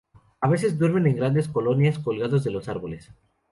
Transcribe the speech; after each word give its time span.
A 0.39 0.49
veces 0.49 0.79
duermen 0.79 1.05
en 1.05 1.15
grandes 1.15 1.47
colonias, 1.47 1.99
colgados 1.99 2.43
de 2.43 2.49
los 2.49 2.67
árboles. 2.67 3.11